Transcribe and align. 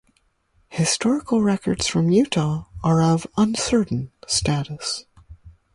Historical 0.69 1.43
records 1.43 1.85
from 1.85 2.09
Utah 2.09 2.65
are 2.83 3.03
of 3.03 3.27
uncertain 3.37 4.11
status. 4.25 5.05